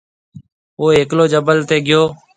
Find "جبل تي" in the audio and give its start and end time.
1.31-1.77